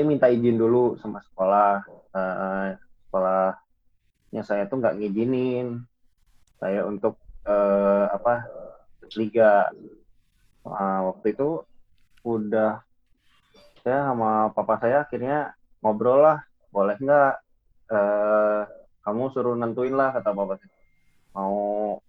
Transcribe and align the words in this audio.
saya 0.00 0.08
minta 0.08 0.32
izin 0.32 0.56
dulu 0.56 0.96
sama 0.96 1.20
sekolah. 1.20 1.84
Uh, 2.16 2.72
sekolahnya 3.04 4.42
saya 4.48 4.64
tuh 4.64 4.80
nggak 4.80 4.96
ngizinin. 4.96 5.84
Saya 6.56 6.88
untuk 6.88 7.20
uh, 7.44 8.08
apa 8.08 8.48
liga. 9.20 9.68
Uh, 10.64 11.12
waktu 11.12 11.36
itu 11.36 11.68
udah 12.24 12.80
saya 13.84 14.08
sama 14.08 14.48
papa 14.56 14.80
saya 14.80 15.04
akhirnya 15.04 15.52
ngobrol 15.84 16.24
lah 16.24 16.48
boleh 16.72 16.96
nggak 16.96 17.32
uh, 17.92 18.64
kamu 19.04 19.36
suruh 19.36 19.52
nentuin 19.52 19.92
lah 19.92 20.16
kata 20.16 20.32
papa 20.32 20.56
saya. 20.56 20.72
Mau 21.36 22.00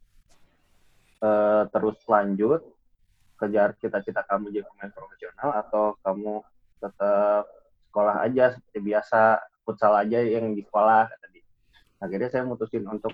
uh, 1.19 1.63
terus 1.67 1.99
lanjut 2.07 2.63
kejar 3.35 3.75
cita-cita 3.83 4.23
kamu 4.23 4.47
jadi 4.47 4.63
pemain 4.63 4.95
profesional 4.95 5.59
atau 5.59 5.99
kamu 5.99 6.39
tetap 6.79 7.51
sekolah 7.91 8.23
aja 8.23 8.55
seperti 8.55 8.79
biasa. 8.79 9.43
Futsal 9.61 9.93
aja 9.93 10.17
yang 10.23 10.57
di 10.57 10.65
sekolah 10.65 11.05
tadi 11.05 11.37
akhirnya 12.01 12.33
saya 12.33 12.47
mutusin 12.47 12.87
untuk 12.87 13.13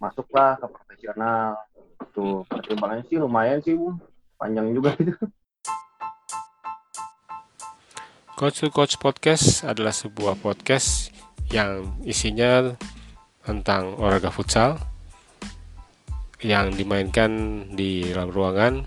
masuklah 0.00 0.56
ke 0.56 0.66
profesional. 0.66 1.54
Tuh 2.16 2.42
pertimbangannya 2.48 3.04
sih 3.06 3.20
lumayan 3.20 3.60
sih 3.60 3.76
panjang 4.40 4.72
juga 4.72 4.96
itu. 4.98 5.12
Coach 8.38 8.62
to 8.62 8.70
Coach 8.70 8.94
Podcast 9.02 9.66
adalah 9.66 9.90
sebuah 9.90 10.38
podcast 10.38 11.10
yang 11.50 11.98
isinya 12.06 12.70
tentang 13.42 13.98
olahraga 13.98 14.30
futsal 14.30 14.78
yang 16.38 16.70
dimainkan 16.70 17.66
di 17.74 18.06
dalam 18.14 18.30
ruangan 18.30 18.86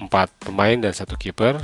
empat 0.00 0.32
pemain 0.40 0.80
dan 0.80 0.96
satu 0.96 1.20
kiper. 1.20 1.60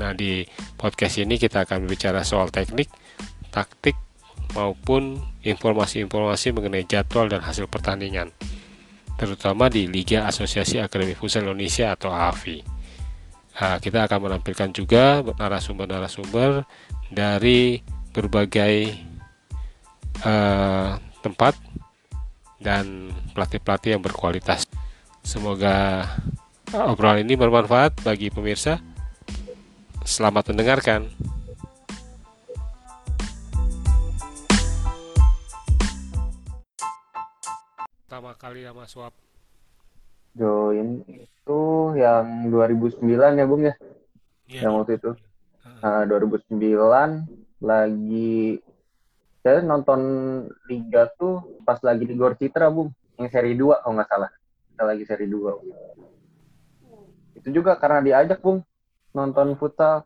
Nah 0.00 0.16
di 0.16 0.46
podcast 0.76 1.20
ini 1.20 1.36
kita 1.36 1.68
akan 1.68 1.84
berbicara 1.84 2.24
soal 2.24 2.48
teknik, 2.48 2.88
taktik 3.52 3.96
maupun 4.56 5.20
informasi-informasi 5.44 6.52
mengenai 6.52 6.84
jadwal 6.84 7.28
dan 7.28 7.40
hasil 7.40 7.68
pertandingan, 7.68 8.32
terutama 9.16 9.72
di 9.72 9.88
Liga 9.88 10.28
Asosiasi 10.28 10.80
Akademi 10.80 11.16
Futsal 11.16 11.48
Indonesia 11.48 11.92
atau 11.92 12.12
AFI. 12.12 12.60
Nah, 13.52 13.76
kita 13.80 14.08
akan 14.08 14.28
menampilkan 14.32 14.72
juga 14.72 15.20
narasumber-narasumber 15.20 16.64
dari 17.12 17.84
berbagai 18.12 18.96
uh, 20.24 20.96
tempat 21.20 21.54
dan 22.60 23.12
pelatih-pelatih 23.36 23.96
yang 23.98 24.02
berkualitas. 24.04 24.64
Semoga 25.20 26.08
obrolan 26.72 27.24
ini 27.24 27.36
bermanfaat 27.36 28.00
bagi 28.00 28.32
pemirsa. 28.32 28.80
Selamat 30.02 30.50
mendengarkan. 30.50 31.06
Pertama 38.02 38.34
kali 38.34 38.66
sama 38.66 38.84
swap. 38.90 39.14
Join 40.34 41.06
itu 41.06 41.62
yang 41.94 42.50
2009 42.50 42.98
ya 43.38 43.44
Bung 43.46 43.62
ya? 43.62 43.74
ya 44.50 44.66
yang 44.66 44.82
waktu 44.82 44.98
itu. 44.98 45.14
Nah, 45.86 46.02
2009 46.10 46.50
lagi 47.62 48.58
saya 49.46 49.62
nonton 49.62 50.00
liga 50.66 51.06
tuh 51.14 51.62
pas 51.62 51.78
lagi 51.82 52.10
di 52.10 52.14
Gor 52.18 52.34
Citra 52.34 52.74
Bung, 52.74 52.90
yang 53.22 53.30
seri 53.30 53.54
2 53.54 53.82
kalau 53.82 53.94
nggak 53.94 54.10
salah. 54.10 54.30
Kita 54.74 54.82
lagi 54.82 55.04
seri 55.06 55.30
2 55.30 56.02
itu 57.42 57.58
juga 57.58 57.74
karena 57.74 57.98
diajak 57.98 58.38
bung 58.38 58.62
nonton 59.12 59.54
futsal. 59.56 60.04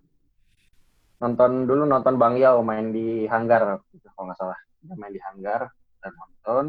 Nonton 1.16 1.64
dulu 1.64 1.88
nonton 1.88 2.20
Bang 2.20 2.36
Yao 2.36 2.60
main 2.60 2.92
di 2.92 3.24
Hanggar 3.26 3.80
kalau 4.14 4.26
nggak 4.28 4.38
salah. 4.38 4.58
Main 4.84 5.14
di 5.14 5.22
Hanggar 5.22 5.72
dan 6.02 6.12
nonton. 6.12 6.64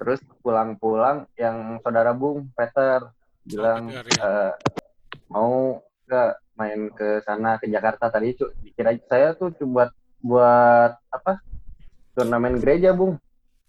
Terus 0.00 0.20
pulang-pulang 0.40 1.28
yang 1.36 1.78
saudara 1.84 2.16
Bung 2.16 2.48
Peter 2.56 3.12
bilang 3.44 3.92
oh, 3.92 4.24
uh, 4.24 4.52
mau 5.28 5.80
nggak 6.08 6.30
main 6.56 6.80
ke 6.92 7.20
sana 7.22 7.60
ke 7.60 7.68
Jakarta 7.68 8.08
tadi? 8.10 8.34
Cu 8.34 8.50
dikira 8.64 8.96
saya 9.06 9.36
tuh 9.36 9.52
buat 9.64 9.92
buat 10.20 10.96
apa 11.12 11.40
turnamen 12.16 12.58
gereja 12.58 12.96
Bung. 12.96 13.20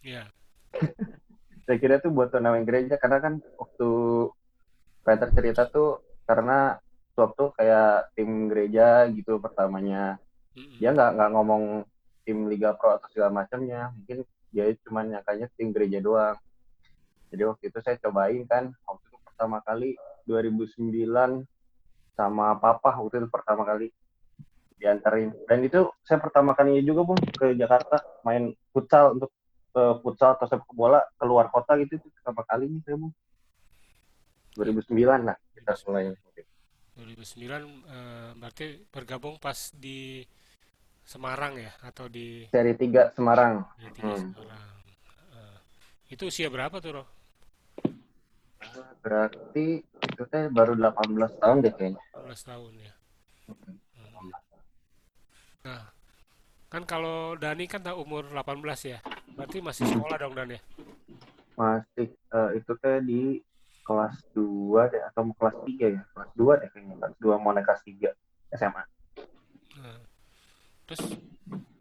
Iya. 0.02 0.26
saya 1.66 1.78
kira 1.78 2.02
tuh 2.04 2.12
buat 2.12 2.34
turnamen 2.34 2.66
gereja 2.66 2.98
karena 2.98 3.22
kan 3.22 3.34
waktu 3.56 3.90
Peter 5.08 5.30
cerita 5.32 5.64
tuh 5.72 6.04
karena 6.28 6.78
Swap 7.22 7.38
tuh 7.38 7.54
kayak 7.54 8.18
tim 8.18 8.50
gereja 8.50 9.06
gitu 9.14 9.38
pertamanya. 9.38 10.18
Dia 10.58 10.90
nggak 10.90 11.22
nggak 11.22 11.30
ngomong 11.38 11.86
tim 12.26 12.50
Liga 12.50 12.74
Pro 12.74 12.98
atau 12.98 13.06
segala 13.14 13.46
macamnya. 13.46 13.94
Mungkin 13.94 14.26
dia 14.50 14.74
cuma 14.82 15.06
nyakanya 15.06 15.46
tim 15.54 15.70
gereja 15.70 16.02
doang. 16.02 16.34
Jadi 17.30 17.46
waktu 17.46 17.70
itu 17.70 17.78
saya 17.86 18.02
cobain 18.02 18.42
kan. 18.50 18.74
Waktu 18.90 19.06
itu 19.06 19.18
pertama 19.22 19.62
kali 19.62 19.94
2009 20.26 21.46
sama 22.18 22.58
Papa 22.58 22.98
waktu 22.98 23.22
itu 23.22 23.30
pertama 23.30 23.70
kali 23.70 23.94
diantarin. 24.82 25.30
Dan 25.46 25.62
itu 25.62 25.94
saya 26.02 26.18
pertama 26.18 26.58
kali 26.58 26.82
juga 26.82 27.06
pun 27.06 27.22
ke 27.22 27.54
Jakarta 27.54 28.02
main 28.26 28.50
futsal 28.74 29.14
untuk 29.14 29.30
uh, 29.78 29.94
futsal 30.02 30.42
atau 30.42 30.50
sepak 30.50 30.74
bola 30.74 31.06
keluar 31.22 31.54
kota 31.54 31.78
gitu 31.86 32.02
itu 32.02 32.08
pertama 32.18 32.42
kali 32.50 32.66
nih 32.66 32.82
saya 32.82 32.98
bung. 32.98 33.14
2009 34.58 34.90
lah 35.22 35.38
kita 35.54 35.78
mulai 35.86 36.18
2009 37.02 37.50
uh, 37.50 38.32
berarti 38.38 38.86
bergabung 38.94 39.42
pas 39.42 39.74
di 39.74 40.22
Semarang 41.02 41.58
ya 41.58 41.74
atau 41.82 42.06
di 42.06 42.46
seri 42.54 42.78
3 42.78 43.18
Semarang. 43.18 43.66
Seri 43.76 43.90
3 43.98 44.06
hmm. 44.06 44.18
Semarang. 44.38 44.70
Uh, 45.34 45.58
itu 46.14 46.24
usia 46.30 46.48
berapa 46.48 46.78
tuh, 46.78 47.02
Roh? 47.02 47.08
Berarti 49.02 49.82
itu 49.82 50.24
teh 50.30 50.46
baru 50.54 50.78
18 50.78 51.42
tahun 51.42 51.58
deh 51.66 51.74
kayaknya. 51.74 52.02
18 52.14 52.50
tahun 52.54 52.72
ya. 52.78 52.94
Hmm. 53.50 54.30
Nah, 55.66 55.84
kan 56.70 56.84
kalau 56.86 57.34
Dani 57.36 57.66
kan 57.66 57.82
tak 57.82 57.98
umur 57.98 58.30
18 58.30 58.62
ya. 58.86 59.00
Berarti 59.34 59.58
masih 59.60 59.90
sekolah 59.90 60.18
dong 60.22 60.38
Dan 60.38 60.54
ya? 60.56 60.62
Masih 61.58 62.08
uh, 62.32 62.54
itu 62.54 62.72
teh 62.78 62.98
di 63.02 63.42
kelas 63.84 64.16
2 64.34 64.92
deh 64.92 65.02
atau 65.12 65.22
kelas 65.36 65.56
3 65.66 65.96
ya? 65.98 66.02
Kelas 66.14 66.32
2 66.38 66.62
deh 66.62 66.70
kayaknya 66.72 66.96
kelas 67.02 67.16
2 67.20 67.42
mau 67.42 67.52
naik 67.52 67.66
kelas 67.68 67.84
3 67.86 68.12
SMA 68.52 68.84
nah, 69.80 70.00
terus 70.86 71.02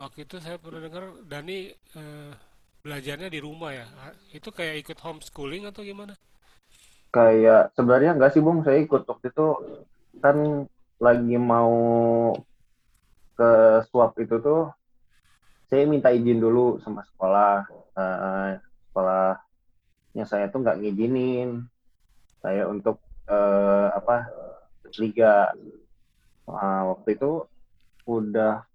waktu 0.01 0.25
itu 0.25 0.37
saya 0.41 0.57
pernah 0.57 0.81
dengar 0.81 1.05
Dani 1.29 1.75
eh, 1.75 2.33
belajarnya 2.81 3.29
di 3.29 3.41
rumah 3.41 3.71
ya? 3.77 3.87
Itu 4.33 4.51
kayak 4.51 4.81
ikut 4.85 4.99
homeschooling 5.01 5.69
atau 5.69 5.85
gimana? 5.85 6.17
Kayak 7.13 7.75
sebenarnya 7.77 8.17
enggak 8.17 8.33
sih 8.33 8.43
Bung. 8.43 8.65
Saya 8.65 8.81
ikut 8.81 9.05
waktu 9.05 9.29
itu 9.29 9.47
kan 10.21 10.67
lagi 11.01 11.37
mau 11.37 11.73
ke 13.37 13.81
swap 13.89 14.17
itu 14.21 14.37
tuh 14.41 14.69
saya 15.69 15.87
minta 15.87 16.13
izin 16.13 16.41
dulu 16.41 16.81
sama 16.83 17.05
sekolah. 17.05 17.69
Uh, 17.95 18.57
sekolahnya 18.91 20.25
saya 20.25 20.49
tuh 20.49 20.65
nggak 20.65 20.81
ngizinin 20.81 21.69
saya 22.41 22.67
untuk 22.69 23.01
uh, 23.29 23.89
apa 23.95 24.29
liga. 24.99 25.53
Uh, 26.51 26.97
waktu 26.97 27.15
itu 27.15 27.47
udah 28.11 28.67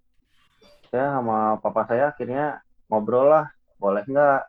saya 0.88 1.20
sama 1.20 1.60
papa 1.60 1.84
saya 1.92 2.16
akhirnya 2.16 2.64
ngobrol 2.88 3.28
lah 3.28 3.52
boleh 3.76 4.08
nggak 4.08 4.42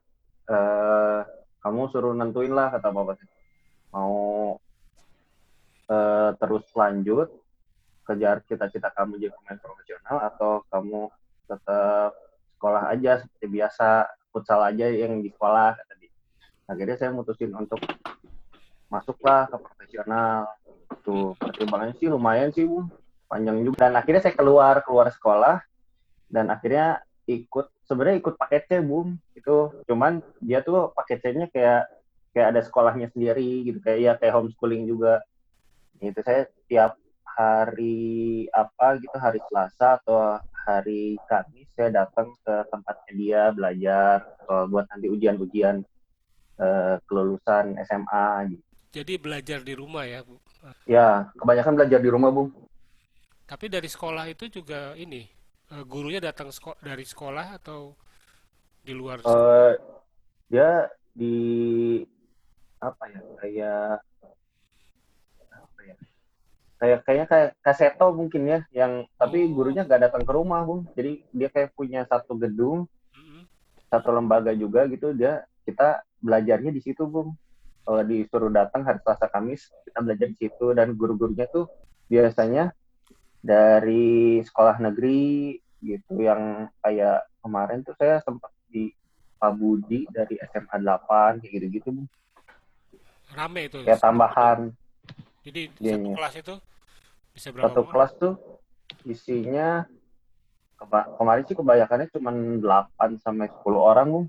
uh, 0.46 1.26
kamu 1.58 1.90
suruh 1.90 2.14
nentuin 2.14 2.54
lah 2.54 2.70
kata 2.70 2.88
papa 2.94 3.18
saya. 3.18 3.34
Mau 3.90 4.16
uh, 5.90 6.30
terus 6.38 6.64
lanjut 6.76 7.28
kejar 8.06 8.38
cita-cita 8.46 8.94
kamu 8.94 9.19
jadi 9.19 9.34
pemain 9.34 9.58
profesional 9.58 10.16
atau 10.30 10.62
kamu 10.70 11.10
tetap 11.50 12.14
sekolah 12.54 12.94
aja 12.94 13.19
seperti 13.19 13.46
biasa 13.50 14.06
futsal 14.30 14.62
aja 14.62 14.86
yang 14.86 15.19
di 15.19 15.34
sekolah 15.34 15.74
tadi 15.74 16.06
akhirnya 16.70 16.96
saya 16.98 17.10
mutusin 17.10 17.50
untuk 17.54 17.82
masuklah 18.92 19.50
ke 19.50 19.56
profesional. 19.58 20.50
Tuh 21.02 21.34
pertimbangannya 21.38 21.94
sih 21.98 22.08
lumayan 22.10 22.50
sih 22.54 22.66
bu. 22.66 22.86
Panjang 23.26 23.58
juga. 23.62 23.90
Dan 23.90 23.94
akhirnya 23.98 24.22
saya 24.22 24.34
keluar 24.38 24.82
keluar 24.86 25.10
sekolah. 25.10 25.62
Dan 26.26 26.50
akhirnya 26.50 27.02
ikut 27.26 27.70
sebenarnya 27.86 28.22
ikut 28.22 28.34
paket 28.38 28.62
C 28.70 28.82
itu 29.34 29.56
cuman 29.90 30.22
dia 30.38 30.62
tuh 30.62 30.94
paket 30.94 31.22
C-nya 31.22 31.46
kayak 31.50 31.90
kayak 32.30 32.48
ada 32.54 32.60
sekolahnya 32.62 33.10
sendiri 33.10 33.66
gitu. 33.66 33.78
Kayak 33.82 33.98
ya 33.98 34.12
kayak 34.18 34.34
homeschooling 34.38 34.86
juga. 34.86 35.22
Itu 35.98 36.20
saya 36.22 36.46
tiap 36.70 36.98
hari 37.36 38.48
apa 38.48 38.96
gitu 38.96 39.16
hari 39.20 39.42
Selasa 39.44 40.00
atau 40.00 40.40
hari 40.66 41.20
Kamis 41.28 41.68
saya 41.76 41.92
datang 41.92 42.32
ke 42.40 42.54
tempatnya 42.72 43.12
dia 43.12 43.42
belajar 43.52 44.24
buat 44.72 44.88
nanti 44.88 45.12
ujian-ujian 45.12 45.84
uh, 46.58 46.96
kelulusan 47.04 47.76
SMA 47.84 48.56
gitu 48.56 48.64
jadi 48.94 49.18
belajar 49.18 49.62
di 49.62 49.74
rumah 49.74 50.04
ya, 50.04 50.22
Bu? 50.22 50.36
Ya, 50.86 51.30
kebanyakan 51.38 51.74
belajar 51.78 52.00
di 52.02 52.10
rumah, 52.10 52.30
Bu. 52.30 52.50
Tapi 53.46 53.70
dari 53.70 53.86
sekolah 53.86 54.26
itu 54.26 54.50
juga 54.50 54.98
ini 54.98 55.22
eh, 55.70 55.84
gurunya 55.86 56.18
datang 56.18 56.50
seko 56.50 56.74
dari 56.82 57.06
sekolah 57.06 57.62
atau 57.62 57.94
di 58.82 58.94
luar 58.94 59.22
sekolah? 59.22 59.38
uh, 59.38 59.72
dia 60.46 60.86
di 61.10 61.36
apa 62.78 63.04
ya 63.10 63.20
kayak 63.42 63.92
apa 65.50 65.80
ya 65.82 65.96
kayak 66.78 66.98
kayaknya 67.02 67.26
kayak 67.26 67.50
kaseto 67.64 68.06
mungkin 68.14 68.42
ya 68.46 68.58
yang 68.70 69.08
tapi 69.18 69.42
Oh, 69.42 69.50
gurunya 69.58 69.82
nggak 69.82 70.06
datang 70.06 70.22
ke 70.22 70.32
rumah 70.34 70.62
bung 70.62 70.86
jadi 70.94 71.18
dia 71.34 71.48
kayak 71.50 71.74
punya 71.74 72.06
satu 72.06 72.38
gedung 72.38 72.86
mm-mm. 73.16 73.42
satu 73.90 74.14
lembaga 74.14 74.54
juga 74.54 74.86
gitu 74.86 75.10
dia 75.16 75.42
kita 75.66 76.04
belajarnya 76.22 76.70
di 76.70 76.78
situ 76.84 77.08
bung 77.08 77.34
kalau 77.86 78.02
disuruh 78.02 78.50
datang 78.50 78.82
hari 78.82 78.98
Selasa 78.98 79.30
Kamis 79.30 79.70
kita 79.86 80.02
belajar 80.02 80.26
di 80.26 80.36
situ 80.36 80.74
dan 80.74 80.98
guru-gurunya 80.98 81.46
tuh 81.46 81.70
biasanya 82.10 82.74
dari 83.38 84.42
sekolah 84.42 84.82
negeri 84.82 85.54
gitu 85.78 86.18
yang 86.18 86.66
kayak 86.82 87.30
kemarin 87.38 87.86
tuh 87.86 87.94
saya 87.94 88.18
sempat 88.26 88.50
di 88.66 88.90
Pak 89.38 89.52
Budi 89.54 90.02
dari 90.10 90.34
SMA 90.50 90.82
8 90.82 91.38
kayak 91.38 91.52
gitu-gitu. 91.62 91.94
Rame 93.30 93.70
itu. 93.70 93.78
kayak 93.86 94.02
tambahan 94.02 94.74
Jadi 95.46 95.70
satu 95.70 95.78
dianya 95.78 96.14
kelas 96.18 96.34
itu 96.42 96.54
bisa 97.30 97.48
berapa 97.54 97.64
satu 97.70 97.80
orang? 97.84 97.90
kelas 97.94 98.10
tuh 98.18 98.34
isinya 99.06 99.68
kema- 100.74 101.10
kemarin 101.14 101.44
sih 101.46 101.54
kebanyakannya 101.54 102.06
cuma 102.10 102.30
8 102.34 103.22
sampai 103.22 103.46
10 103.46 103.78
orang 103.78 104.06
Bung. 104.10 104.26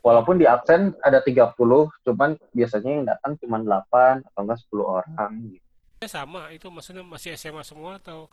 Walaupun 0.00 0.40
di 0.40 0.48
absen 0.48 0.96
ada 1.04 1.20
30, 1.20 1.52
cuman 2.04 2.30
biasanya 2.56 2.90
yang 2.90 3.04
datang 3.04 3.36
cuma 3.36 3.60
8 3.60 4.24
atau 4.24 4.40
enggak 4.40 4.60
10 4.64 4.80
orang 4.80 5.32
gitu. 5.52 5.66
ya 5.98 6.08
sama 6.08 6.48
itu 6.54 6.70
maksudnya 6.70 7.02
masih 7.02 7.34
SMA 7.34 7.60
semua 7.66 7.98
atau 7.98 8.30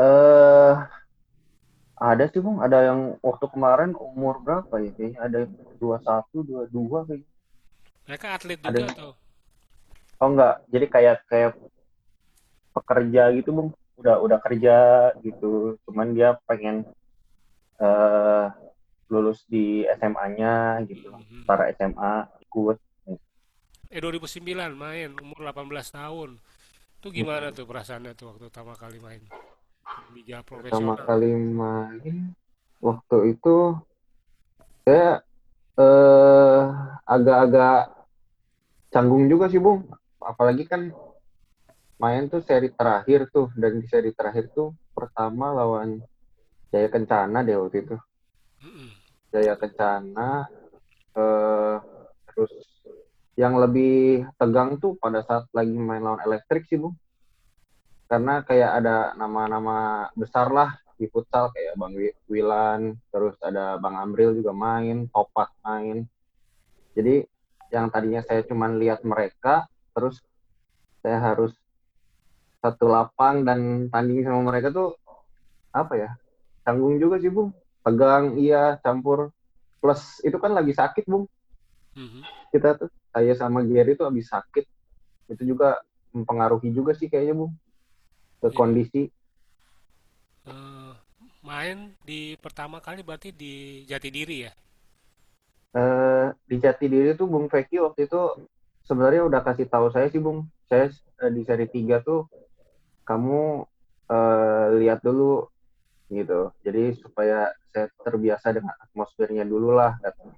Eh 0.00 0.74
ada 2.02 2.24
sih 2.26 2.42
Bung, 2.42 2.58
ada 2.58 2.90
yang 2.90 3.14
waktu 3.22 3.46
kemarin 3.52 3.94
umur 3.94 4.42
berapa 4.42 4.74
ya 4.82 4.90
kayaknya 4.96 5.18
ada 5.22 5.36
yang 5.46 5.52
21, 5.78 6.70
22 6.70 7.06
kayaknya. 7.08 7.30
mereka 8.02 8.26
atlet 8.34 8.58
Ada 8.58 8.78
juga 8.82 8.90
atau? 8.90 9.10
oh 10.18 10.28
enggak, 10.32 10.54
jadi 10.72 10.86
kayak 10.90 11.16
kayak 11.30 11.50
pekerja 12.74 13.22
gitu 13.36 13.50
Bung. 13.54 13.70
Udah 14.00 14.18
udah 14.18 14.38
kerja 14.42 14.76
gitu. 15.22 15.78
Cuman 15.86 16.16
dia 16.16 16.34
pengen 16.48 16.82
eh 17.78 18.46
lulus 19.12 19.44
di 19.44 19.84
SMA-nya 20.00 20.80
gitu. 20.88 21.12
Mhm. 21.12 21.44
Para 21.44 21.68
SMA 21.76 22.32
ikut. 22.48 22.80
Eh 23.92 24.00
2009 24.00 24.72
main 24.72 25.12
umur 25.20 25.44
18 25.44 25.92
tahun. 25.92 26.40
Itu 26.96 27.12
gimana 27.12 27.52
tuh 27.52 27.68
perasaannya 27.68 28.16
tuh 28.16 28.32
waktu 28.32 28.48
pertama 28.48 28.72
kali 28.72 28.96
main 28.96 29.20
liga 30.16 30.40
Pertama 30.40 30.96
profesional? 30.96 31.04
kali 31.04 31.30
main 31.34 32.16
waktu 32.80 33.16
itu 33.36 33.76
saya 34.86 35.20
eh 35.76 36.64
agak-agak 37.04 37.92
canggung 38.88 39.28
juga 39.28 39.52
sih 39.52 39.60
Bung. 39.60 39.84
Apalagi 40.22 40.64
kan 40.64 40.88
main 42.00 42.30
tuh 42.32 42.40
seri 42.46 42.72
terakhir 42.72 43.28
tuh 43.28 43.50
dan 43.58 43.76
di 43.82 43.86
seri 43.90 44.14
terakhir 44.14 44.48
tuh 44.56 44.72
pertama 44.96 45.52
lawan 45.52 46.00
Jaya 46.72 46.88
Kencana 46.88 47.44
deh 47.44 47.58
waktu 47.60 47.84
itu. 47.84 47.96
Jaya 49.32 49.56
Kencana 49.56 50.46
eh 51.16 51.76
terus 52.28 52.52
yang 53.36 53.56
lebih 53.56 54.28
tegang 54.36 54.76
tuh 54.76 54.96
pada 55.00 55.24
saat 55.24 55.48
lagi 55.56 55.72
main 55.72 56.04
lawan 56.04 56.20
Elektrik 56.20 56.68
sih 56.68 56.76
Bung. 56.76 56.92
Karena 58.08 58.44
kayak 58.44 58.84
ada 58.84 59.16
nama-nama 59.16 60.08
besar 60.12 60.52
lah 60.52 60.76
di 61.00 61.08
futsal 61.08 61.48
kayak 61.48 61.80
Bang 61.80 61.96
Wi- 61.96 62.12
Wilan, 62.28 62.92
terus 63.08 63.40
ada 63.40 63.80
Bang 63.80 63.96
Amril 63.96 64.36
juga 64.36 64.52
main, 64.52 65.08
Topak 65.08 65.48
main. 65.64 66.04
Jadi 66.92 67.24
yang 67.72 67.88
tadinya 67.88 68.20
saya 68.20 68.44
cuman 68.44 68.76
lihat 68.76 69.00
mereka, 69.00 69.64
terus 69.96 70.20
saya 71.00 71.24
harus 71.24 71.56
satu 72.60 72.84
lapang 72.84 73.48
dan 73.48 73.88
tanding 73.88 74.28
sama 74.28 74.52
mereka 74.52 74.68
tuh 74.68 74.92
apa 75.72 75.96
ya? 75.96 76.10
Canggung 76.68 77.00
juga 77.00 77.16
sih 77.16 77.32
Bung. 77.32 77.48
Tegang 77.82 78.38
iya, 78.38 78.78
campur 78.82 79.34
plus 79.82 80.22
itu 80.22 80.38
kan 80.38 80.54
lagi 80.54 80.70
sakit 80.74 81.04
Bung. 81.10 81.26
Mhm. 81.98 82.22
Kita 82.54 82.78
tuh 82.78 82.88
saya 83.10 83.34
sama 83.34 83.66
Gary 83.66 83.98
tuh 83.98 84.06
habis 84.08 84.30
sakit. 84.30 84.64
Itu 85.28 85.42
juga 85.42 85.82
mempengaruhi 86.14 86.70
juga 86.70 86.94
sih 86.94 87.10
kayaknya 87.10 87.34
Bung 87.34 87.52
ke 88.42 88.48
Iya. 88.50 88.56
kondisi. 88.58 89.02
Eh, 90.46 90.92
main 91.46 91.94
di 92.02 92.34
pertama 92.38 92.82
kali 92.82 93.02
berarti 93.06 93.30
di 93.34 93.82
Jatidiri 93.86 94.46
ya? 94.46 94.52
Eh 95.72 96.26
di 96.46 96.56
Jatidiri 96.62 97.16
tuh 97.16 97.26
Bung 97.30 97.46
Feki 97.48 97.80
waktu 97.80 98.06
itu 98.10 98.20
sebenarnya 98.84 99.22
udah 99.26 99.40
kasih 99.46 99.66
tahu 99.70 99.90
saya 99.94 100.06
sih 100.12 100.20
Bung. 100.22 100.46
Saya 100.70 100.90
eh, 101.22 101.30
di 101.32 101.42
seri 101.46 101.66
3 101.70 102.02
tuh 102.02 102.26
kamu 103.06 103.66
eh, 104.10 104.66
lihat 104.82 105.00
dulu 105.06 105.46
gitu. 106.12 106.52
Jadi 106.60 106.96
supaya 107.00 107.48
saya 107.72 107.88
terbiasa 108.04 108.52
dengan 108.52 108.76
atmosfernya 108.76 109.48
dulu 109.48 109.72
lah 109.72 109.96
katanya. 110.04 110.36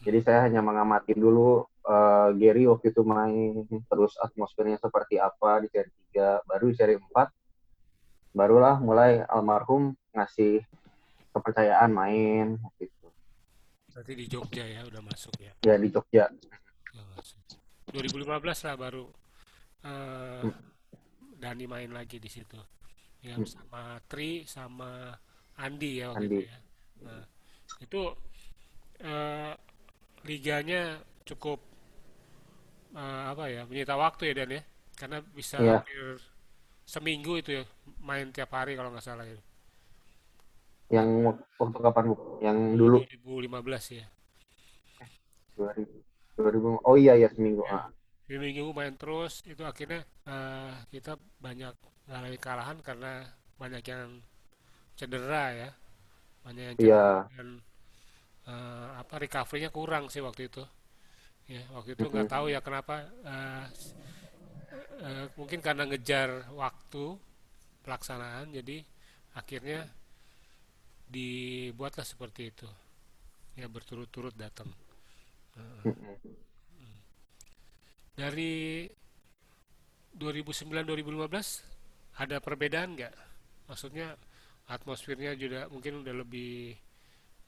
Jadi 0.00 0.18
saya 0.24 0.48
hanya 0.48 0.64
mengamati 0.64 1.14
dulu 1.14 1.62
eh, 1.86 2.28
Gary 2.34 2.66
waktu 2.66 2.90
itu 2.90 3.02
main, 3.06 3.68
terus 3.86 4.16
atmosfernya 4.18 4.80
seperti 4.80 5.20
apa 5.20 5.62
di 5.62 5.68
seri 5.70 5.90
3, 6.12 6.42
baru 6.48 6.64
di 6.72 6.76
seri 6.76 6.94
4 6.96 7.06
barulah 8.30 8.78
mulai 8.78 9.26
almarhum 9.26 9.98
ngasih 10.14 10.62
kepercayaan 11.34 11.90
main 11.90 12.58
gitu. 12.78 13.06
Berarti 13.90 14.12
di 14.14 14.26
Jogja 14.30 14.64
ya 14.66 14.86
udah 14.86 15.02
masuk 15.02 15.34
ya. 15.42 15.52
Ya 15.66 15.74
di 15.78 15.90
Jogja. 15.90 16.30
Udah 16.94 17.06
masuk. 17.18 17.42
2015 17.90 18.66
lah 18.70 18.74
baru 18.78 19.04
eh, 19.82 20.42
Dani 21.40 21.64
main 21.66 21.90
lagi 21.90 22.22
di 22.22 22.30
situ. 22.30 22.58
Ya 23.28 23.36
sama 23.44 24.00
Tri 24.10 24.48
sama 24.48 25.16
Andi 25.64 26.00
ya 26.00 26.06
waktu 26.12 26.26
itu 26.32 26.38
Andi. 26.38 26.48
ya. 26.48 26.56
Nah, 27.04 27.22
itu 27.84 28.00
eh, 29.00 29.52
liganya 30.28 31.00
cukup 31.28 31.60
eh, 32.96 33.22
apa 33.32 33.44
ya 33.54 33.60
menyita 33.68 33.94
waktu 34.04 34.22
ya 34.30 34.34
Dan 34.38 34.48
ya 34.56 34.62
karena 34.98 35.18
bisa 35.38 35.58
Iya, 35.58 35.72
hampir 35.72 36.20
seminggu 36.86 37.32
itu 37.42 37.50
ya 37.58 37.64
main 38.08 38.28
tiap 38.36 38.50
hari 38.58 38.72
kalau 38.78 38.90
nggak 38.94 39.06
salah 39.06 39.26
ya 39.28 39.38
yang 40.94 41.08
wak- 41.26 41.46
waktu 41.60 41.78
kapan 41.84 42.04
Bu? 42.10 42.16
Yang 42.46 42.58
dulu 42.80 42.98
2015 43.12 43.84
ya 43.98 44.06
2000, 45.56 45.96
2000 46.36 46.70
oh 46.88 46.96
iya 47.02 47.12
ya 47.22 47.28
seminggu. 47.34 47.62
ya 47.64 47.76
Ah. 47.76 47.84
Minggu 48.38 48.70
main 48.78 48.94
terus 49.00 49.42
itu 49.50 49.62
akhirnya 49.70 50.00
eh, 50.28 50.72
kita 50.94 51.12
banyak 51.44 51.74
ngalami 52.08 52.38
kalahan 52.46 52.78
karena 52.88 53.26
banyak 53.60 53.82
yang 53.92 54.10
cedera 54.98 55.44
ya 55.62 55.70
banyak 56.44 56.64
yang 56.74 56.78
Iya. 56.78 57.00
cedera 57.02 57.16
dan 57.34 57.48
eh, 58.48 58.88
apa 59.02 59.14
recovery-nya 59.24 59.70
kurang 59.78 60.04
sih 60.12 60.22
waktu 60.24 60.42
itu 60.50 60.62
ya 61.50 61.62
waktu 61.76 61.90
itu 61.98 62.06
nggak 62.12 62.28
Mm-mm. 62.28 62.34
tahu 62.34 62.46
ya 62.54 62.60
kenapa 62.66 62.94
eh, 63.26 63.64
eh, 65.04 65.26
mungkin 65.38 65.60
karena 65.64 65.82
ngejar 65.88 66.50
waktu 66.54 67.16
pelaksanaan 67.84 68.52
jadi 68.54 68.82
akhirnya 69.38 69.80
dibuatlah 71.14 72.06
seperti 72.12 72.42
itu 72.54 72.68
ya 73.60 73.66
berturut-turut 73.74 74.34
datang 74.44 74.70
Mm-mm. 75.84 76.18
Dari 78.20 78.84
2009-2015 80.20 82.20
ada 82.20 82.36
perbedaan 82.44 82.92
nggak? 82.92 83.14
Maksudnya 83.72 84.12
atmosfernya 84.68 85.32
juga 85.40 85.72
mungkin 85.72 86.04
udah 86.04 86.14
lebih 86.20 86.76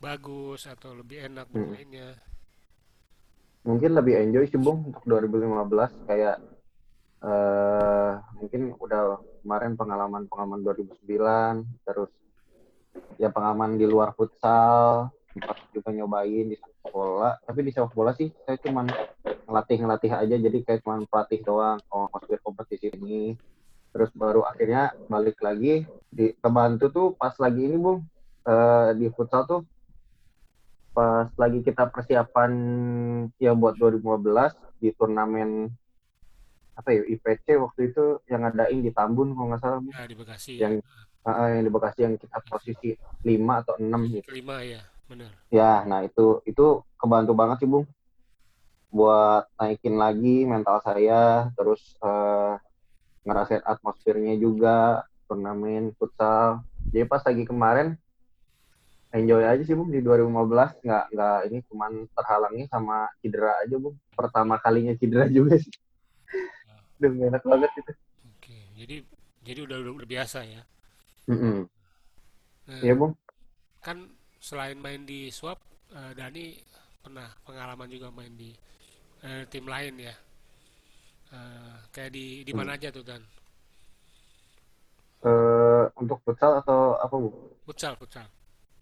bagus 0.00 0.64
atau 0.64 0.96
lebih 0.96 1.28
enak 1.28 1.52
Mm-mm. 1.52 1.54
bermainnya 1.54 2.08
Mungkin 3.62 3.94
lebih 3.94 4.18
enjoy 4.18 4.50
sih 4.50 4.58
Bung 4.58 4.90
untuk 4.90 5.06
2015 5.06 6.10
kayak 6.10 6.36
eh 7.22 8.12
mungkin 8.34 8.74
udah 8.82 9.22
kemarin 9.46 9.78
pengalaman-pengalaman 9.78 10.66
2009 10.66 11.86
terus 11.86 12.10
ya 13.22 13.30
pengalaman 13.30 13.78
di 13.78 13.86
luar 13.86 14.10
futsal 14.18 15.14
sempat 15.32 15.56
juga 15.72 15.90
nyobain 15.90 16.52
di 16.52 16.56
sepak 16.56 16.92
bola. 16.92 17.40
Tapi 17.42 17.60
di 17.64 17.70
sepak 17.72 17.92
bola 17.96 18.12
sih 18.12 18.28
saya 18.44 18.60
cuman 18.60 18.86
ngelatih 19.48 19.76
ngelatih 19.82 20.12
aja. 20.12 20.36
Jadi 20.36 20.58
kayak 20.62 20.80
cuman 20.84 21.08
pelatih 21.08 21.40
doang. 21.42 21.80
Oh 21.88 22.06
masuk 22.12 22.38
kompetisi 22.44 22.92
ini. 22.92 23.34
Terus 23.92 24.12
baru 24.12 24.44
akhirnya 24.44 24.92
balik 25.08 25.40
lagi. 25.40 25.88
Di 26.12 26.36
kebantu 26.38 26.84
tuh 26.92 27.08
pas 27.16 27.32
lagi 27.40 27.64
ini 27.64 27.76
bung. 27.80 28.04
Eh, 28.44 28.88
di 29.00 29.08
futsal 29.08 29.48
tuh. 29.48 29.62
Pas 30.92 31.32
lagi 31.40 31.64
kita 31.64 31.88
persiapan 31.88 32.52
ya 33.40 33.56
buat 33.56 33.80
2015 33.80 34.52
di 34.84 34.92
turnamen 34.92 35.72
apa 36.72 36.88
ya 36.88 37.04
IPC 37.04 37.60
waktu 37.60 37.92
itu 37.92 38.04
yang 38.32 38.48
ngadain 38.48 38.80
di 38.80 38.90
Tambun 38.96 39.36
kalau 39.36 39.52
nggak 39.52 39.60
salah 39.60 39.78
ya, 39.84 40.08
di 40.08 40.16
Bekasi 40.16 40.52
yang 40.56 40.80
ya. 40.80 41.28
uh, 41.28 41.48
yang 41.52 41.64
di 41.68 41.72
Bekasi 41.72 42.00
yang 42.00 42.14
kita 42.16 42.38
posisi 42.48 42.96
lima 43.28 43.60
atau 43.60 43.76
enam 43.76 44.08
gitu. 44.08 44.32
Lima 44.32 44.64
ya 44.64 44.80
benar 45.12 45.32
ya 45.52 45.84
nah 45.84 46.00
itu 46.02 46.40
itu 46.48 46.80
kebantu 47.02 47.34
banget 47.34 47.66
sih 47.66 47.68
bung. 47.68 47.84
Buat 48.94 49.50
naikin 49.58 49.98
lagi 49.98 50.46
mental 50.46 50.78
saya 50.86 51.50
terus 51.58 51.98
uh, 51.98 52.54
ngerasain 53.26 53.66
atmosfernya 53.66 54.38
juga 54.38 55.02
turnamen 55.26 55.90
futsal. 55.98 56.62
Jadi 56.94 57.04
pas 57.10 57.26
lagi 57.26 57.42
kemarin 57.42 57.98
enjoy 59.10 59.42
aja 59.42 59.62
sih 59.66 59.74
bung 59.74 59.90
di 59.90 59.98
2015 59.98 60.86
nggak 60.86 61.04
nggak 61.12 61.38
ini 61.50 61.58
cuman 61.68 61.92
terhalangi 62.14 62.62
sama 62.70 63.10
cedera 63.18 63.58
aja 63.66 63.74
bung. 63.82 63.98
Pertama 64.14 64.62
kalinya 64.62 64.94
cedera 64.94 65.26
juga 65.26 65.58
sih. 65.58 65.74
Udah 67.02 67.10
enak 67.34 67.42
banget 67.42 67.70
itu 67.82 67.92
oke 68.30 68.56
jadi 68.78 68.96
jadi 69.42 69.60
udah 69.66 69.78
udah, 69.90 70.06
biasa 70.06 70.46
ya? 70.46 70.62
Mm 71.26 71.34
-hmm. 71.34 71.58
nah, 72.70 72.78
iya 72.78 72.94
bung. 72.94 73.18
kan 73.82 74.06
selain 74.42 74.74
main 74.74 75.06
di 75.06 75.30
swap 75.30 75.62
uh, 75.94 76.10
Dani 76.18 76.58
pernah 76.98 77.30
pengalaman 77.46 77.86
juga 77.86 78.10
main 78.10 78.34
di 78.34 78.50
uh, 79.22 79.46
tim 79.46 79.62
lain 79.70 80.02
ya 80.02 80.14
uh, 81.30 81.78
kayak 81.94 82.10
di 82.10 82.42
di 82.42 82.50
mana 82.50 82.74
hmm. 82.74 82.78
aja 82.82 82.88
tuh 82.90 83.06
Dan 83.06 83.22
uh, 85.22 85.86
untuk 85.94 86.18
futsal 86.26 86.58
atau 86.58 86.98
apa 86.98 87.14
bu 87.14 87.30
futsal 87.70 87.94
futsal 87.94 88.26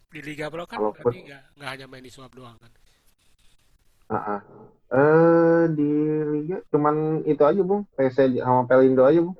di 0.09 0.25
Liga 0.25 0.49
Pro 0.49 0.65
kan 0.65 0.81
tapi 0.97 1.29
nggak 1.29 1.61
nggak 1.61 1.69
hanya 1.69 1.85
main 1.85 2.01
di 2.01 2.09
swap 2.09 2.33
doang 2.33 2.57
kan 2.57 2.71
uh 4.09 4.17
-uh. 4.17 4.41
Eh 4.91 5.71
di 5.71 5.87
liga 6.35 6.59
cuman 6.67 7.23
itu 7.23 7.39
aja 7.47 7.63
bung, 7.63 7.87
PC 7.95 8.43
sama 8.43 8.67
Pelindo 8.67 9.07
aja 9.07 9.23
bung. 9.23 9.39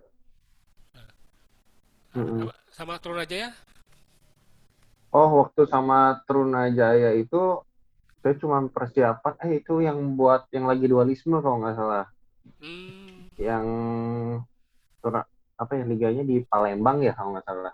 Sama, 2.16 2.56
sama 2.72 2.94
Trunajaya? 3.04 3.52
Oh 5.12 5.44
waktu 5.44 5.68
sama 5.68 6.24
Trunajaya 6.24 7.16
itu 7.20 7.60
saya 8.22 8.38
cuma 8.38 8.64
persiapan, 8.70 9.34
eh 9.44 9.60
itu 9.60 9.82
yang 9.82 9.98
buat 10.16 10.48
yang 10.54 10.70
lagi 10.70 10.86
dualisme 10.88 11.42
kalau 11.44 11.60
nggak 11.60 11.76
salah. 11.76 12.06
Hmm. 12.62 13.28
Yang 13.36 13.66
apa 15.62 15.72
ya 15.78 15.84
liganya 15.86 16.24
di 16.26 16.42
Palembang 16.46 17.04
ya 17.04 17.14
kalau 17.18 17.36
nggak 17.36 17.46
salah. 17.46 17.74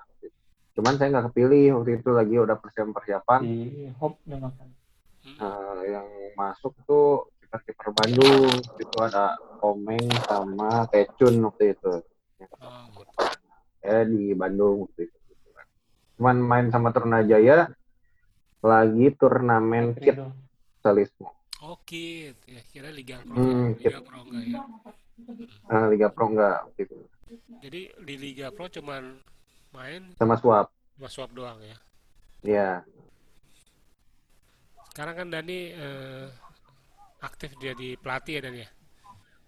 Cuman 0.74 0.94
saya 0.98 1.10
nggak 1.14 1.34
kepilih 1.34 1.82
waktu 1.82 2.02
itu 2.02 2.10
lagi 2.16 2.36
udah 2.38 2.58
persiapan 2.58 2.94
persiapan. 2.96 3.40
Di 3.44 3.90
Hop 4.02 4.14
uh, 5.36 5.82
yang 5.84 6.08
masuk 6.40 6.74
tuh 6.88 7.28
kiper 7.44 7.60
kiper 7.64 7.90
Bandung 7.96 8.52
itu 8.80 8.98
ada 9.00 9.36
Komeng 9.60 10.08
sama 10.28 10.88
Tecun 10.92 11.40
waktu 11.48 11.76
itu 11.76 11.94
ya 13.82 14.04
di 14.04 14.36
Bandung 14.36 14.84
waktu 14.88 15.08
itu 15.08 15.17
cuman 16.18 16.38
main 16.42 16.68
sama 16.74 16.90
Turnajaya 16.92 17.72
lagi 18.62 19.08
turnamen 19.16 19.94
kit 19.96 20.18
salismo 20.82 21.32
oh 21.62 21.78
kit 21.86 22.36
ya 22.50 22.62
kira 22.74 22.90
Liga 22.90 23.22
Pro 23.22 23.38
hmm, 23.38 23.78
Liga 23.78 24.02
Pro 24.02 24.20
enggak 24.26 24.44
ya 24.50 24.62
uh, 25.72 25.86
Liga 25.94 26.08
Pro 26.10 26.26
enggak 26.34 26.60
gitu. 26.78 26.96
jadi 27.62 27.82
di 28.02 28.16
Liga 28.18 28.48
Pro 28.50 28.66
cuman 28.68 29.22
main 29.72 30.02
sama 30.18 30.36
swap 30.42 30.74
sama 30.98 31.10
swap 31.10 31.30
doang 31.32 31.62
ya 31.62 31.78
iya 32.42 32.70
sekarang 34.98 35.14
kan 35.14 35.28
Dani 35.30 35.78
eh, 35.78 36.26
aktif 37.22 37.54
jadi 37.62 38.02
pelatih 38.02 38.34
ya 38.34 38.42
Dani 38.50 38.60
ya? 38.66 38.70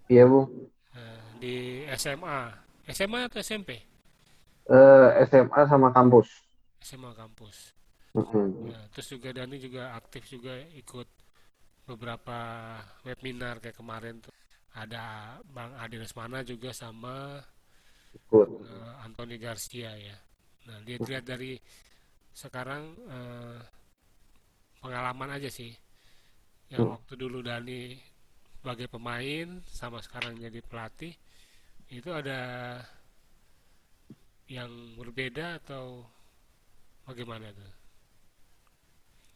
Iya 0.05 0.23
bu. 0.29 0.45
Eh, 0.93 1.21
di 1.41 1.55
SMA, 1.97 2.53
SMA 2.93 3.25
atau 3.25 3.41
SMP? 3.41 3.81
Uh, 4.69 5.09
eh, 5.17 5.25
SMA 5.25 5.61
sama 5.65 5.89
kampus. 5.89 6.29
SMA 6.79 7.11
kampus. 7.15 7.75
Mm-hmm. 8.17 8.73
Ya, 8.73 8.79
terus 8.89 9.07
juga 9.13 9.29
Dani 9.29 9.61
juga 9.61 9.93
aktif 9.93 10.25
juga 10.33 10.57
ikut 10.73 11.07
beberapa 11.85 12.39
webinar 13.05 13.61
kayak 13.61 13.77
kemarin 13.77 14.17
tuh 14.21 14.33
ada 14.73 15.37
Bang 15.45 15.73
Adi 15.77 15.97
Lesmana 15.97 16.41
juga 16.45 16.73
sama 16.73 17.41
ikut. 18.13 18.47
Uh, 18.65 18.93
Anthony 19.05 19.37
Garcia 19.37 19.93
ya. 19.93 20.17
Nah 20.69 20.77
lihat-lihat 20.85 21.25
dari 21.25 21.57
sekarang 22.33 22.93
uh, 23.09 23.57
pengalaman 24.81 25.37
aja 25.37 25.49
sih 25.49 25.73
yang 26.69 26.85
hmm. 26.85 26.93
waktu 26.97 27.13
dulu 27.17 27.41
Dani 27.41 27.97
sebagai 28.59 28.91
pemain 28.91 29.63
sama 29.65 30.03
sekarang 30.03 30.37
jadi 30.37 30.59
pelatih 30.61 31.15
itu 31.89 32.09
ada 32.13 32.39
yang 34.49 34.69
berbeda 34.97 35.61
atau 35.63 36.05
bagaimana 37.09 37.49
tuh? 37.51 37.69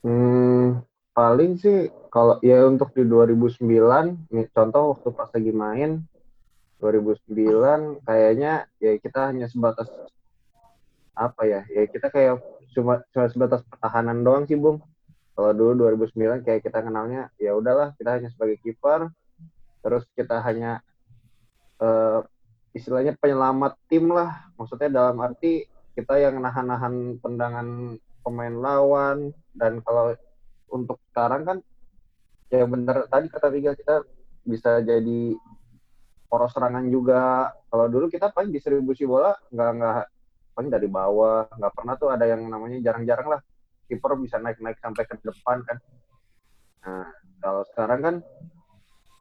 Hmm, 0.06 0.86
paling 1.18 1.58
sih 1.58 1.89
kalau 2.13 2.38
ya 2.46 2.70
untuk 2.70 2.94
di 2.94 3.03
2009 3.10 4.30
nih, 4.30 4.48
contoh 4.53 4.94
waktu 4.94 5.10
pas 5.18 5.30
lagi 5.34 5.53
main 5.56 6.06
2009 6.84 8.03
kayaknya 8.03 8.68
ya 8.77 8.92
kita 9.00 9.32
hanya 9.32 9.48
sebatas 9.48 9.88
apa 11.15 11.42
ya 11.48 11.62
ya 11.72 11.88
kita 11.88 12.12
kayak 12.12 12.44
cuma 12.75 13.00
cuma 13.15 13.25
sebatas 13.32 13.62
pertahanan 13.63 14.25
doang 14.25 14.44
sih 14.44 14.60
bung 14.60 14.84
kalau 15.34 15.56
dulu 15.56 15.89
2009 15.96 16.44
kayak 16.44 16.62
kita 16.65 16.84
kenalnya 16.84 17.32
ya 17.39 17.56
udahlah 17.56 17.96
kita 17.96 18.20
hanya 18.20 18.30
sebagai 18.34 18.60
kiper 18.60 19.08
terus 19.80 20.03
kita 20.18 20.44
hanya 20.44 20.84
uh, 21.80 22.25
istilahnya 22.75 23.15
penyelamat 23.15 23.77
tim 23.88 24.10
lah 24.10 24.51
maksudnya 24.58 24.89
dalam 24.89 25.22
arti 25.24 25.70
kita 25.94 26.18
yang 26.18 26.42
nahan-nahan 26.42 27.22
tendangan 27.22 27.98
pemain 28.26 28.56
lawan 28.56 29.30
dan 29.54 29.82
kalau 29.86 30.16
untuk 30.72 30.98
sekarang 31.12 31.46
kan 31.46 31.58
ya 32.50 32.66
bener 32.66 33.06
tadi 33.10 33.30
kata 33.30 33.48
Tiga 33.54 33.72
kita 33.78 34.02
bisa 34.44 34.82
jadi 34.82 35.38
poros 36.30 36.50
serangan 36.54 36.90
juga 36.90 37.54
kalau 37.70 37.86
dulu 37.86 38.10
kita 38.10 38.34
paling 38.34 38.50
distribusi 38.50 39.06
bola 39.06 39.38
nggak 39.54 39.70
nggak 39.78 39.96
paling 40.58 40.70
dari 40.74 40.90
bawah 40.90 41.46
nggak 41.54 41.74
pernah 41.74 41.94
tuh 41.98 42.10
ada 42.10 42.26
yang 42.26 42.46
namanya 42.50 42.82
jarang-jarang 42.82 43.38
lah 43.38 43.42
kiper 43.88 44.18
bisa 44.18 44.40
naik-naik 44.40 44.80
sampai 44.80 45.04
ke 45.06 45.16
depan 45.22 45.62
kan. 45.68 45.78
Nah, 46.84 47.08
kalau 47.44 47.64
sekarang 47.70 48.00
kan 48.02 48.16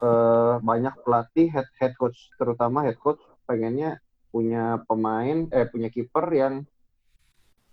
eh, 0.02 0.55
banyak 0.62 0.95
pelatih 1.05 1.47
head 1.52 1.69
head 1.79 1.93
coach 1.99 2.33
terutama 2.41 2.87
head 2.87 2.99
coach 2.99 3.21
pengennya 3.45 3.99
punya 4.33 4.81
pemain 4.89 5.47
eh 5.53 5.69
punya 5.69 5.93
kiper 5.93 6.27
yang 6.33 6.55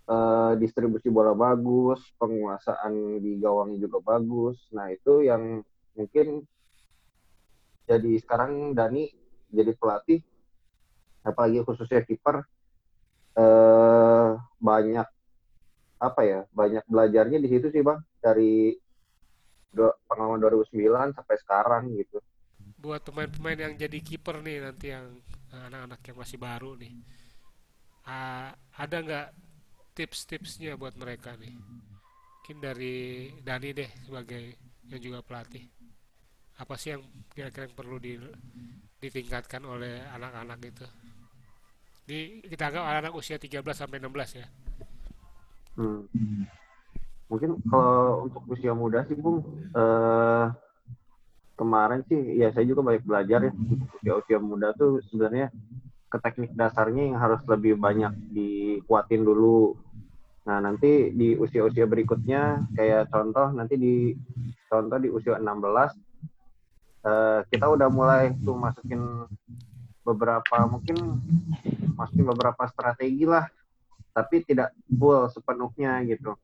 eh, 0.06 0.52
distribusi 0.60 1.08
bola 1.08 1.32
bagus, 1.32 2.04
penguasaan 2.20 3.18
di 3.24 3.40
gawang 3.40 3.80
juga 3.80 3.98
bagus. 4.04 4.60
Nah, 4.76 4.92
itu 4.92 5.24
yang 5.24 5.64
mungkin 5.96 6.44
jadi 7.90 8.12
sekarang 8.22 8.76
Dani 8.78 9.10
jadi 9.50 9.74
pelatih 9.74 10.22
apalagi 11.26 11.60
khususnya 11.66 12.06
kiper 12.06 12.46
eh, 13.36 14.30
banyak 14.62 15.08
apa 16.00 16.20
ya 16.24 16.40
banyak 16.54 16.84
belajarnya 16.88 17.38
di 17.42 17.48
situ 17.50 17.66
sih 17.68 17.82
bang 17.84 18.00
dari 18.24 18.72
pengalaman 20.08 20.40
2009 20.40 21.12
sampai 21.12 21.36
sekarang 21.44 21.82
gitu 21.94 22.18
buat 22.80 23.04
pemain-pemain 23.04 23.68
yang 23.68 23.74
jadi 23.76 23.98
kiper 24.00 24.40
nih 24.40 24.64
nanti 24.64 24.86
yang 24.90 25.06
eh, 25.52 25.62
anak-anak 25.68 26.00
yang 26.00 26.16
masih 26.16 26.38
baru 26.40 26.72
nih. 26.80 26.94
Uh, 28.00 28.48
ada 28.80 28.96
nggak 29.04 29.28
tips-tipsnya 29.92 30.74
buat 30.80 30.96
mereka 30.96 31.36
nih? 31.36 31.52
Mungkin 31.52 32.56
dari 32.58 33.28
Dani 33.44 33.70
deh 33.76 33.90
sebagai 34.08 34.56
yang 34.88 35.00
juga 35.04 35.20
pelatih. 35.20 35.68
Apa 36.56 36.74
sih 36.80 36.96
yang 36.96 37.04
kira-kira 37.36 37.68
yang 37.68 37.76
perlu 37.76 38.00
di, 38.00 38.16
ditingkatkan 38.98 39.62
oleh 39.68 40.00
anak-anak 40.16 40.58
itu? 40.64 40.86
Di 42.08 42.18
kita 42.48 42.72
anggap 42.72 42.84
anak-anak 42.88 43.14
usia 43.14 43.36
13 43.36 43.62
sampai 43.70 44.00
16 44.00 44.40
ya. 44.40 44.46
Hmm. 45.78 46.08
Mungkin 47.30 47.62
kalau 47.70 48.26
untuk 48.26 48.42
usia 48.50 48.74
muda 48.74 49.06
sih, 49.06 49.14
Bung, 49.14 49.46
eh, 49.70 50.46
kemarin 51.60 52.00
sih 52.08 52.40
ya 52.40 52.48
saya 52.56 52.64
juga 52.64 52.80
banyak 52.80 53.04
belajar 53.04 53.44
ya. 53.44 53.52
Usia 54.00 54.12
usia 54.16 54.38
muda 54.40 54.72
tuh 54.72 55.04
sebenarnya 55.12 55.52
ke 56.10 56.16
teknik 56.18 56.56
dasarnya 56.56 57.12
yang 57.12 57.18
harus 57.20 57.44
lebih 57.44 57.76
banyak 57.76 58.10
dikuatin 58.32 59.22
dulu. 59.22 59.76
Nah, 60.48 60.58
nanti 60.58 61.12
di 61.12 61.36
usia-usia 61.36 61.84
berikutnya 61.84 62.64
kayak 62.72 63.12
contoh 63.12 63.52
nanti 63.52 63.76
di 63.76 64.16
contoh 64.66 64.96
di 64.96 65.12
usia 65.12 65.36
16 65.36 65.44
eh, 67.04 67.40
kita 67.52 67.66
udah 67.68 67.88
mulai 67.92 68.32
tuh 68.40 68.56
masukin 68.56 69.28
beberapa 70.00 70.64
mungkin 70.64 71.20
masukin 71.94 72.26
beberapa 72.26 72.64
strategi 72.72 73.28
lah 73.28 73.44
tapi 74.10 74.42
tidak 74.42 74.74
full 74.88 75.30
sepenuhnya 75.30 76.02
gitu. 76.08 76.34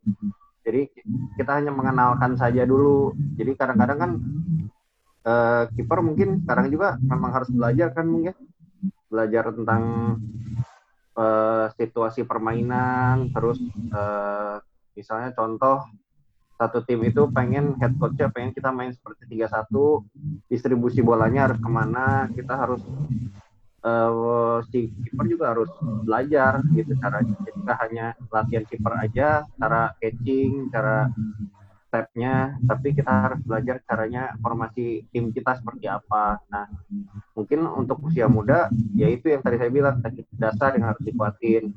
Jadi 0.67 0.91
kita 1.39 1.63
hanya 1.63 1.71
mengenalkan 1.71 2.35
saja 2.35 2.67
dulu. 2.67 3.15
Jadi 3.39 3.55
kadang-kadang 3.55 3.99
kan 3.99 4.11
uh, 5.27 5.67
kiper 5.75 5.99
mungkin 6.01 6.47
sekarang 6.47 6.71
juga 6.71 6.97
memang 7.03 7.31
harus 7.35 7.51
belajar 7.51 7.91
kan 7.93 8.07
mungkin 8.07 8.35
belajar 9.11 9.51
tentang 9.51 9.83
uh, 11.19 11.67
situasi 11.75 12.23
permainan 12.23 13.35
terus 13.35 13.59
uh, 13.91 14.63
misalnya 14.95 15.35
contoh 15.35 15.83
satu 16.57 16.81
tim 16.89 17.05
itu 17.05 17.29
pengen 17.37 17.77
head 17.77 17.93
coachnya 18.01 18.33
pengen 18.33 18.57
kita 18.57 18.73
main 18.73 18.89
seperti 18.89 19.29
tiga 19.29 19.45
satu 19.53 20.09
distribusi 20.49 21.05
bolanya 21.05 21.53
harus 21.53 21.61
ke 21.61 21.69
mana 21.69 22.33
kita 22.33 22.57
harus 22.57 22.81
uh, 23.87 24.59
si 24.73 24.91
kiper 25.07 25.27
juga 25.31 25.55
harus 25.55 25.71
belajar 26.03 26.65
gitu 26.75 26.93
caranya. 26.99 27.35
Kita 27.47 27.73
hanya 27.87 28.07
latihan 28.33 28.65
kiper 28.67 28.95
aja 28.99 29.29
cara 29.61 29.95
catching 30.03 30.73
cara 30.75 31.13
stepnya 31.87 32.59
tapi 32.67 32.93
kita 32.93 33.09
harus 33.09 33.41
belajar 33.47 33.81
caranya 33.87 34.35
formasi 34.43 35.07
tim 35.15 35.31
kita 35.31 35.57
seperti 35.59 35.87
apa. 35.87 36.43
Nah 36.51 36.67
mungkin 37.33 37.67
untuk 37.71 38.03
usia 38.07 38.27
muda 38.27 38.69
yaitu 38.93 39.33
yang 39.33 39.43
tadi 39.43 39.57
saya 39.57 39.71
bilang 39.71 40.03
teknik 40.03 40.27
dasar 40.37 40.75
yang 40.75 40.93
harus 40.93 41.03
dikuatin 41.03 41.71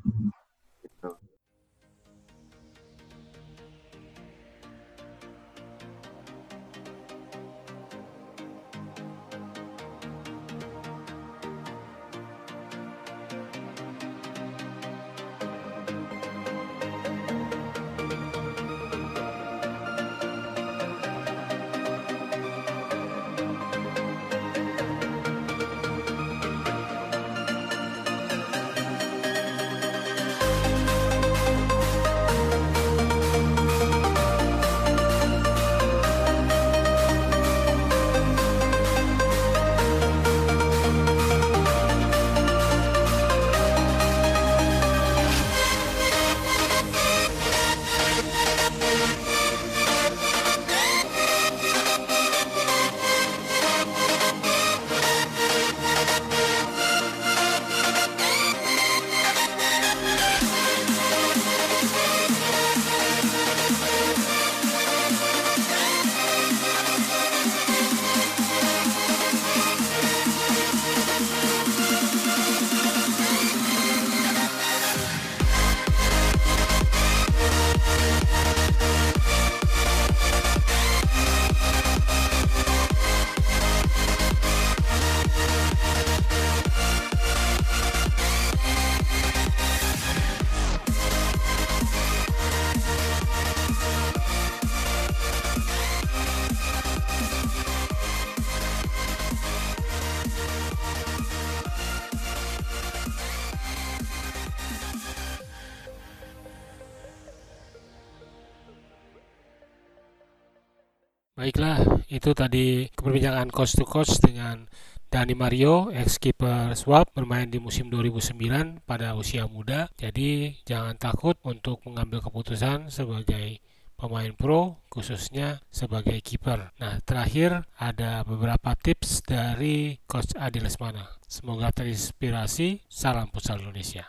Baiklah, 111.39 112.03
itu 112.11 112.35
tadi 112.35 112.91
perbincangan 112.91 113.47
coach 113.47 113.71
to 113.71 113.87
coach 113.87 114.19
dengan 114.19 114.67
Dani 115.07 115.31
Mario, 115.31 115.87
ex-keeper 115.87 116.75
Swap, 116.75 117.15
bermain 117.15 117.47
di 117.47 117.63
musim 117.63 117.87
2009 117.87 118.83
pada 118.83 119.15
usia 119.15 119.47
muda. 119.47 119.87
Jadi 119.95 120.59
jangan 120.67 120.99
takut 120.99 121.39
untuk 121.47 121.79
mengambil 121.87 122.19
keputusan 122.19 122.91
sebagai 122.91 123.63
pemain 123.95 124.35
pro, 124.35 124.83
khususnya 124.91 125.63
sebagai 125.71 126.19
kiper. 126.19 126.75
Nah, 126.75 126.99
terakhir 127.07 127.63
ada 127.79 128.27
beberapa 128.27 128.75
tips 128.75 129.23
dari 129.23 129.95
Coach 130.11 130.35
Adi 130.35 130.59
Lesmana. 130.59 131.07
Semoga 131.23 131.71
terinspirasi. 131.71 132.83
Salam 132.91 133.31
Futsal 133.31 133.63
Indonesia. 133.63 134.03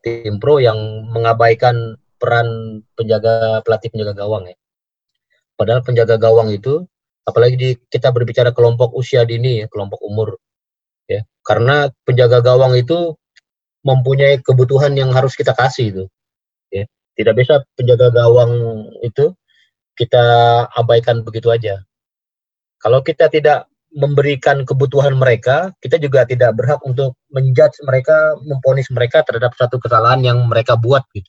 Tim 0.00 0.40
pro 0.40 0.56
yang 0.56 1.12
mengabaikan 1.12 2.00
peran 2.16 2.80
penjaga 2.96 3.60
pelatih 3.68 3.92
penjaga 3.92 4.24
gawang 4.24 4.48
ya 4.48 4.56
Padahal 5.60 5.84
penjaga 5.84 6.16
gawang 6.16 6.48
itu, 6.56 6.88
apalagi 7.28 7.56
di, 7.60 7.70
kita 7.92 8.08
berbicara 8.08 8.56
kelompok 8.56 8.96
usia 8.96 9.28
dini 9.28 9.60
ya, 9.60 9.66
kelompok 9.68 10.00
umur, 10.00 10.40
ya, 11.04 11.20
karena 11.44 11.92
penjaga 12.08 12.40
gawang 12.40 12.80
itu 12.80 13.12
mempunyai 13.84 14.40
kebutuhan 14.40 14.96
yang 14.96 15.12
harus 15.12 15.36
kita 15.36 15.52
kasih 15.52 15.92
itu, 15.92 16.04
ya. 16.72 16.88
Tidak 17.12 17.36
bisa 17.36 17.60
penjaga 17.76 18.08
gawang 18.08 18.88
itu 19.04 19.36
kita 20.00 20.24
abaikan 20.72 21.20
begitu 21.20 21.52
aja. 21.52 21.84
Kalau 22.80 23.04
kita 23.04 23.28
tidak 23.28 23.68
memberikan 23.92 24.64
kebutuhan 24.64 25.12
mereka, 25.20 25.76
kita 25.84 26.00
juga 26.00 26.24
tidak 26.24 26.56
berhak 26.56 26.80
untuk 26.88 27.20
menjudge 27.28 27.84
mereka, 27.84 28.32
memponis 28.48 28.88
mereka 28.88 29.20
terhadap 29.28 29.52
satu 29.60 29.76
kesalahan 29.76 30.24
yang 30.24 30.40
mereka 30.48 30.80
buat 30.80 31.04
gitu. 31.12 31.28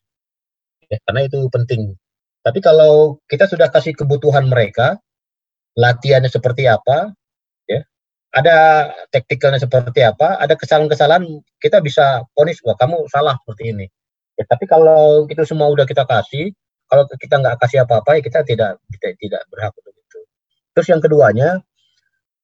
Ya, 0.88 1.04
karena 1.04 1.28
itu 1.28 1.44
penting. 1.52 2.00
Tapi 2.42 2.60
kalau 2.60 3.22
kita 3.30 3.46
sudah 3.46 3.70
kasih 3.70 3.94
kebutuhan 3.94 4.50
mereka, 4.50 4.98
latihannya 5.78 6.30
seperti 6.30 6.66
apa, 6.66 7.14
ya, 7.70 7.86
ada 8.34 8.90
taktikalnya 9.14 9.62
seperti 9.62 10.02
apa, 10.02 10.42
ada 10.42 10.58
kesalahan-kesalahan, 10.58 11.26
kita 11.62 11.78
bisa 11.86 12.26
ponis 12.34 12.58
wah 12.66 12.74
kamu 12.74 13.06
salah 13.14 13.38
seperti 13.46 13.78
ini. 13.78 13.86
Ya, 14.42 14.50
tapi 14.50 14.66
kalau 14.66 15.30
itu 15.30 15.44
semua 15.46 15.70
udah 15.70 15.86
kita 15.86 16.02
kasih, 16.10 16.50
kalau 16.90 17.06
kita 17.14 17.38
nggak 17.38 17.62
kasih 17.62 17.86
apa-apa, 17.86 18.18
ya 18.18 18.22
kita 18.26 18.40
tidak 18.42 18.72
kita 18.90 19.14
tidak 19.22 19.42
berhak 19.54 19.72
untuk 19.78 19.94
itu. 19.94 20.20
Terus 20.74 20.88
yang 20.90 21.02
keduanya, 21.04 21.50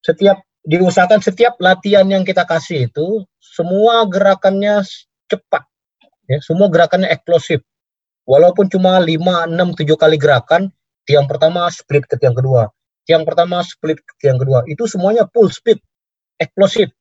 setiap 0.05 0.37
diusahakan 0.67 1.23
setiap 1.23 1.57
latihan 1.57 2.05
yang 2.11 2.21
kita 2.27 2.43
kasih 2.43 2.91
itu 2.91 3.23
semua 3.41 4.05
gerakannya 4.05 4.85
cepat, 5.25 5.63
ya, 6.29 6.37
semua 6.43 6.69
gerakannya 6.69 7.09
eksplosif 7.09 7.65
walaupun 8.27 8.67
cuma 8.67 8.99
5, 8.99 9.15
6, 9.49 9.55
7 9.55 9.95
kali 9.95 10.19
gerakan, 10.19 10.69
tiang 11.07 11.25
pertama 11.25 11.71
split 11.71 12.03
ke 12.05 12.19
tiang 12.19 12.35
kedua, 12.35 12.67
tiang 13.07 13.23
pertama 13.23 13.63
split 13.63 14.03
ke 14.03 14.13
tiang 14.19 14.35
kedua, 14.37 14.67
itu 14.67 14.83
semuanya 14.85 15.23
full 15.31 15.47
speed, 15.47 15.79
eksplosif. 16.37 16.91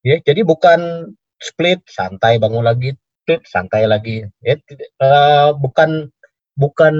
Ya, 0.00 0.16
jadi 0.24 0.40
bukan 0.42 1.12
split 1.36 1.84
santai 1.84 2.40
bangun 2.40 2.64
lagi, 2.64 2.96
split 3.22 3.44
santai 3.44 3.84
lagi. 3.84 4.24
Ya, 4.40 4.56
uh, 5.04 5.52
bukan 5.60 6.08
bukan 6.56 6.94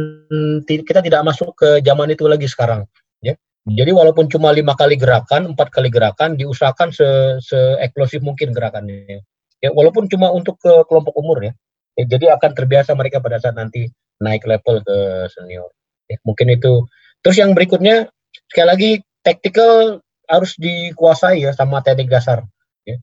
kita 0.69 1.01
tidak 1.01 1.25
masuk 1.25 1.57
ke 1.57 1.81
zaman 1.81 2.13
itu 2.13 2.29
lagi 2.29 2.45
sekarang. 2.45 2.85
Ya. 3.25 3.41
Jadi 3.65 3.93
walaupun 3.93 4.29
cuma 4.29 4.53
lima 4.53 4.77
kali 4.77 5.01
gerakan, 5.01 5.57
empat 5.57 5.73
kali 5.73 5.89
gerakan, 5.89 6.37
diusahakan 6.37 6.93
se, 6.93 7.41
se 7.41 7.59
eksplosif 7.81 8.21
mungkin 8.21 8.53
gerakannya. 8.53 9.25
Ya, 9.61 9.69
walaupun 9.73 10.09
cuma 10.09 10.33
untuk 10.33 10.57
ke 10.61 10.73
kelompok 10.89 11.17
umur 11.21 11.41
ya. 11.45 11.53
Ya, 12.01 12.09
jadi 12.17 12.33
akan 12.33 12.57
terbiasa 12.57 12.97
mereka 12.97 13.21
pada 13.21 13.37
saat 13.37 13.61
nanti 13.61 13.93
naik 14.25 14.49
level 14.49 14.81
ke 14.81 15.29
senior. 15.29 15.69
Ya, 16.09 16.17
mungkin 16.25 16.49
itu. 16.49 16.89
Terus 17.21 17.37
yang 17.37 17.53
berikutnya 17.53 18.09
sekali 18.49 18.69
lagi 18.73 18.91
tactical 19.21 20.01
harus 20.25 20.57
dikuasai 20.57 21.45
ya 21.45 21.53
sama 21.53 21.85
teknik 21.85 22.09
dasar. 22.09 22.49
Ya. 22.89 22.97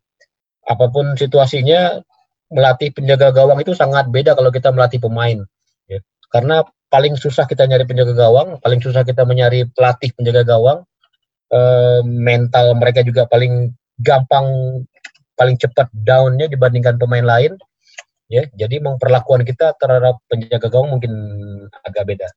Apa 0.65 0.89
pun 0.89 1.13
situasinya 1.13 2.01
melatih 2.49 2.89
penjaga 2.89 3.29
gawang 3.36 3.62
itu 3.62 3.77
sangat 3.77 4.10
beda 4.10 4.33
kalau 4.33 4.49
kita 4.49 4.73
melatih 4.73 4.97
pemain. 4.97 5.45
Ya. 5.86 6.01
Karena 6.33 6.65
paling 6.89 7.19
susah 7.21 7.45
kita 7.45 7.69
nyari 7.69 7.86
penjaga 7.86 8.17
gawang, 8.17 8.57
paling 8.63 8.81
susah 8.81 9.05
kita 9.05 9.29
mencari 9.29 9.69
pelatih 9.77 10.10
penjaga 10.17 10.41
gawang. 10.41 10.81
E, 11.47 11.60
mental 12.03 12.73
mereka 12.75 13.05
juga 13.05 13.29
paling 13.29 13.71
gampang, 14.01 14.47
paling 15.38 15.55
cepat 15.62 15.86
downnya 15.93 16.49
dibandingkan 16.49 16.97
pemain 16.97 17.23
lain 17.23 17.62
ya 18.28 18.44
jadi 18.52 18.84
memperlakuan 18.84 19.48
kita 19.48 19.76
terhadap 19.80 20.20
penjaga 20.28 20.68
gawang 20.68 21.00
mungkin 21.00 21.13
agak 21.84 22.04
beda 22.04 22.28